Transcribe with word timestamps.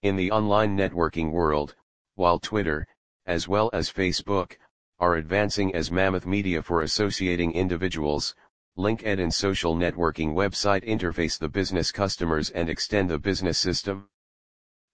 In 0.00 0.14
the 0.14 0.30
online 0.30 0.76
networking 0.76 1.32
world, 1.32 1.74
while 2.14 2.38
Twitter, 2.38 2.86
as 3.26 3.48
well 3.48 3.68
as 3.72 3.90
Facebook, 3.90 4.52
are 5.00 5.16
advancing 5.16 5.74
as 5.74 5.90
mammoth 5.90 6.24
media 6.24 6.62
for 6.62 6.82
associating 6.82 7.50
individuals, 7.52 8.32
LinkedIn 8.78 9.32
social 9.32 9.74
networking 9.74 10.34
website 10.34 10.84
interface 10.84 11.36
the 11.36 11.48
business 11.48 11.90
customers 11.90 12.50
and 12.50 12.70
extend 12.70 13.10
the 13.10 13.18
business 13.18 13.58
system. 13.58 14.08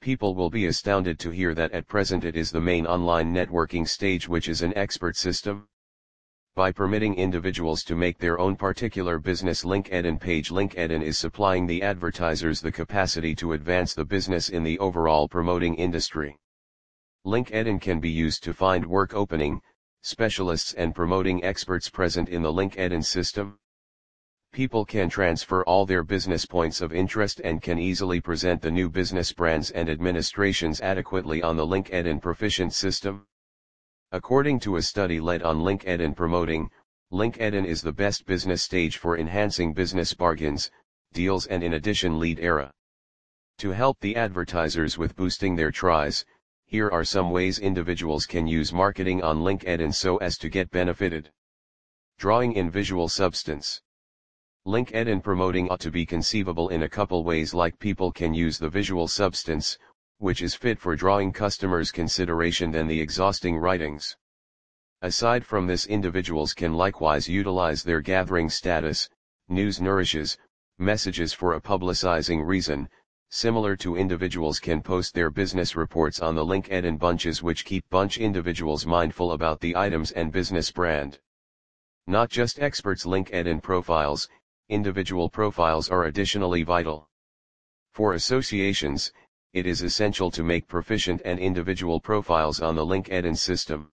People 0.00 0.34
will 0.34 0.48
be 0.48 0.64
astounded 0.64 1.18
to 1.18 1.30
hear 1.30 1.52
that 1.52 1.72
at 1.72 1.86
present 1.86 2.24
it 2.24 2.34
is 2.34 2.50
the 2.50 2.62
main 2.62 2.86
online 2.86 3.34
networking 3.34 3.86
stage 3.86 4.26
which 4.26 4.48
is 4.48 4.62
an 4.62 4.74
expert 4.78 5.14
system. 5.14 5.68
By 6.56 6.72
permitting 6.72 7.16
individuals 7.16 7.84
to 7.84 7.94
make 7.94 8.16
their 8.16 8.38
own 8.38 8.56
particular 8.56 9.18
business 9.18 9.62
link, 9.62 9.90
LinkedIn 9.90 10.18
page 10.18 10.50
link 10.50 10.72
LinkedIn 10.72 11.02
is 11.02 11.18
supplying 11.18 11.66
the 11.66 11.82
advertisers 11.82 12.62
the 12.62 12.72
capacity 12.72 13.34
to 13.34 13.52
advance 13.52 13.92
the 13.92 14.06
business 14.06 14.48
in 14.48 14.62
the 14.62 14.78
overall 14.78 15.28
promoting 15.28 15.74
industry. 15.74 16.38
Link 17.26 17.50
LinkedIn 17.50 17.82
can 17.82 18.00
be 18.00 18.08
used 18.08 18.42
to 18.44 18.54
find 18.54 18.86
work 18.86 19.12
opening, 19.12 19.60
specialists 20.00 20.72
and 20.72 20.94
promoting 20.94 21.44
experts 21.44 21.90
present 21.90 22.30
in 22.30 22.40
the 22.40 22.50
Link 22.50 22.76
LinkedIn 22.76 23.04
system. 23.04 23.58
People 24.50 24.86
can 24.86 25.10
transfer 25.10 25.62
all 25.64 25.84
their 25.84 26.02
business 26.02 26.46
points 26.46 26.80
of 26.80 26.90
interest 26.90 27.38
and 27.44 27.60
can 27.60 27.78
easily 27.78 28.18
present 28.18 28.62
the 28.62 28.70
new 28.70 28.88
business 28.88 29.30
brands 29.30 29.72
and 29.72 29.90
administrations 29.90 30.80
adequately 30.80 31.42
on 31.42 31.58
the 31.58 31.66
Link 31.66 31.90
LinkedIn 31.90 32.22
Proficient 32.22 32.72
system. 32.72 33.26
According 34.12 34.60
to 34.60 34.76
a 34.76 34.82
study 34.82 35.18
led 35.18 35.42
on 35.42 35.60
LinkedIn 35.60 36.14
promoting, 36.14 36.70
LinkedIn 37.12 37.66
is 37.66 37.82
the 37.82 37.92
best 37.92 38.24
business 38.24 38.62
stage 38.62 38.98
for 38.98 39.18
enhancing 39.18 39.72
business 39.72 40.14
bargains, 40.14 40.70
deals 41.12 41.46
and 41.46 41.62
in 41.62 41.74
addition 41.74 42.18
lead 42.18 42.38
era. 42.38 42.70
To 43.58 43.70
help 43.70 43.98
the 44.00 44.14
advertisers 44.14 44.96
with 44.96 45.16
boosting 45.16 45.56
their 45.56 45.72
tries, 45.72 46.24
here 46.66 46.88
are 46.90 47.04
some 47.04 47.30
ways 47.30 47.58
individuals 47.58 48.26
can 48.26 48.46
use 48.46 48.72
marketing 48.72 49.22
on 49.22 49.38
LinkedIn 49.38 49.94
so 49.94 50.18
as 50.18 50.36
to 50.38 50.48
get 50.48 50.70
benefited. 50.70 51.30
Drawing 52.18 52.52
in 52.52 52.70
visual 52.70 53.08
substance. 53.08 53.80
LinkedIn 54.66 55.22
promoting 55.22 55.68
ought 55.68 55.80
to 55.80 55.90
be 55.90 56.04
conceivable 56.04 56.68
in 56.70 56.82
a 56.82 56.88
couple 56.88 57.24
ways 57.24 57.54
like 57.54 57.78
people 57.78 58.10
can 58.10 58.34
use 58.34 58.58
the 58.58 58.68
visual 58.68 59.06
substance, 59.08 59.78
which 60.18 60.40
is 60.42 60.54
fit 60.54 60.78
for 60.78 60.96
drawing 60.96 61.32
customers' 61.32 61.92
consideration 61.92 62.70
than 62.70 62.86
the 62.86 63.00
exhausting 63.00 63.56
writings. 63.56 64.16
Aside 65.02 65.44
from 65.44 65.66
this 65.66 65.86
individuals 65.86 66.54
can 66.54 66.72
likewise 66.72 67.28
utilize 67.28 67.82
their 67.82 68.00
gathering 68.00 68.48
status, 68.48 69.08
news 69.48 69.80
nourishes, 69.80 70.38
messages 70.78 71.32
for 71.32 71.54
a 71.54 71.60
publicizing 71.60 72.46
reason, 72.46 72.88
similar 73.28 73.76
to 73.76 73.96
individuals 73.96 74.58
can 74.58 74.80
post 74.80 75.14
their 75.14 75.30
business 75.30 75.76
reports 75.76 76.20
on 76.20 76.34
the 76.34 76.44
link 76.44 76.68
ed 76.70 76.84
LinkedIn 76.84 76.98
bunches 76.98 77.42
which 77.42 77.64
keep 77.64 77.88
bunch 77.90 78.18
individuals 78.18 78.86
mindful 78.86 79.32
about 79.32 79.60
the 79.60 79.76
items 79.76 80.12
and 80.12 80.32
business 80.32 80.70
brand. 80.70 81.18
Not 82.06 82.30
just 82.30 82.58
experts 82.58 83.04
link 83.04 83.30
ed 83.32 83.46
LinkedIn 83.46 83.62
profiles, 83.62 84.28
individual 84.68 85.28
profiles 85.28 85.90
are 85.90 86.04
additionally 86.04 86.62
vital. 86.62 87.08
For 87.92 88.14
associations, 88.14 89.12
it 89.56 89.64
is 89.64 89.80
essential 89.80 90.30
to 90.30 90.44
make 90.44 90.68
proficient 90.68 91.22
and 91.24 91.38
individual 91.38 91.98
profiles 91.98 92.60
on 92.60 92.74
the 92.74 92.84
LinkedIn 92.84 93.34
system. 93.34 93.90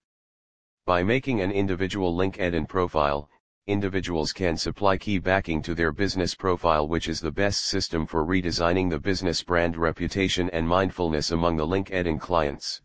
By 0.86 1.04
making 1.04 1.40
an 1.40 1.52
individual 1.52 2.14
LinkedIn 2.14 2.68
profile, 2.68 3.30
individuals 3.68 4.34
can 4.34 4.58
supply 4.58 4.98
key 4.98 5.20
backing 5.20 5.62
to 5.62 5.74
their 5.74 5.94
business 5.94 6.36
profile 6.36 6.90
which 6.90 7.08
is 7.08 7.22
the 7.22 7.32
best 7.32 7.64
system 7.64 8.06
for 8.06 8.26
redesigning 8.26 8.90
the 8.90 9.00
business 9.00 9.42
brand 9.42 9.78
reputation 9.78 10.50
and 10.50 10.68
mindfulness 10.68 11.32
among 11.32 11.56
the 11.56 11.66
LinkedIn 11.66 12.20
clients. 12.20 12.82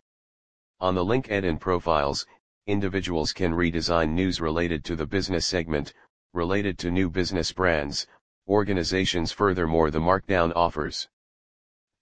On 0.79 0.95
the 0.95 1.05
LinkedIn 1.05 1.59
profiles, 1.59 2.25
individuals 2.69 3.33
can 3.33 3.51
redesign 3.51 4.11
news 4.11 4.41
related 4.41 4.85
to 4.85 4.95
the 4.95 5.05
business 5.05 5.45
segment, 5.45 5.93
related 6.33 6.79
to 6.79 6.93
new 6.93 7.11
business 7.11 7.51
brands, 7.51 8.07
organizations 8.47 9.33
furthermore 9.33 9.91
the 9.91 9.99
markdown 9.99 10.53
offers. 10.55 11.09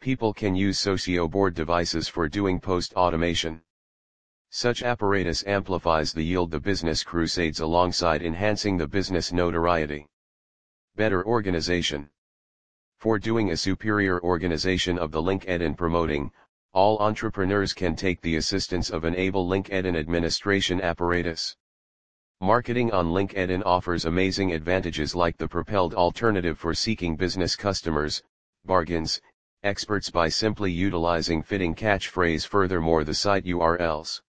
People 0.06 0.32
can 0.32 0.54
use 0.54 0.78
socio 0.78 1.26
board 1.26 1.52
devices 1.52 2.06
for 2.06 2.28
doing 2.28 2.60
post 2.60 2.94
automation. 2.94 3.60
Such 4.50 4.84
apparatus 4.84 5.42
amplifies 5.48 6.12
the 6.12 6.22
yield 6.22 6.52
the 6.52 6.60
business 6.60 7.02
crusades 7.02 7.58
alongside 7.58 8.22
enhancing 8.22 8.76
the 8.76 8.86
business 8.86 9.32
notoriety. 9.32 10.06
Better 10.94 11.26
organization. 11.26 12.08
For 12.98 13.18
doing 13.18 13.50
a 13.50 13.56
superior 13.56 14.22
organization 14.22 14.96
of 14.96 15.10
the 15.10 15.20
LinkedIn 15.20 15.60
and 15.60 15.76
promoting, 15.76 16.30
all 16.72 17.00
entrepreneurs 17.00 17.72
can 17.72 17.96
take 17.96 18.20
the 18.20 18.36
assistance 18.36 18.90
of 18.90 19.02
an 19.02 19.16
able 19.16 19.48
LinkedIn 19.48 19.98
administration 19.98 20.80
apparatus. 20.82 21.56
Marketing 22.40 22.92
on 22.92 23.06
LinkedIn 23.06 23.60
offers 23.66 24.04
amazing 24.04 24.52
advantages 24.52 25.16
like 25.16 25.36
the 25.36 25.48
propelled 25.48 25.94
alternative 25.94 26.60
for 26.60 26.74
seeking 26.74 27.16
business 27.16 27.56
customers, 27.56 28.22
bargains, 28.64 29.20
experts 29.66 30.10
by 30.10 30.28
simply 30.28 30.70
utilizing 30.70 31.42
fitting 31.42 31.74
catchphrase 31.74 32.46
furthermore 32.46 33.02
the 33.02 33.12
site 33.14 33.44
URLs. 33.44 34.20